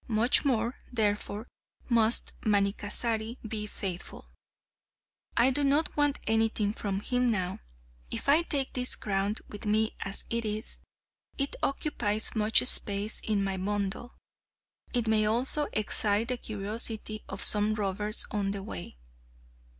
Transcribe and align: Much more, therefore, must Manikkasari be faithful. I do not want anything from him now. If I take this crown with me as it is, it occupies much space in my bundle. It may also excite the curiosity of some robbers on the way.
Much 0.07 0.43
more, 0.43 0.79
therefore, 0.91 1.47
must 1.87 2.31
Manikkasari 2.41 3.37
be 3.47 3.67
faithful. 3.67 4.31
I 5.37 5.51
do 5.51 5.63
not 5.63 5.95
want 5.95 6.17
anything 6.25 6.73
from 6.73 7.01
him 7.01 7.29
now. 7.29 7.59
If 8.09 8.27
I 8.27 8.41
take 8.41 8.73
this 8.73 8.95
crown 8.95 9.35
with 9.47 9.67
me 9.67 9.95
as 9.99 10.25
it 10.31 10.43
is, 10.43 10.79
it 11.37 11.55
occupies 11.61 12.35
much 12.35 12.63
space 12.65 13.19
in 13.19 13.43
my 13.43 13.57
bundle. 13.57 14.15
It 14.91 15.07
may 15.07 15.27
also 15.27 15.67
excite 15.71 16.29
the 16.29 16.37
curiosity 16.37 17.21
of 17.29 17.43
some 17.43 17.75
robbers 17.75 18.25
on 18.31 18.49
the 18.49 18.63
way. 18.63 18.97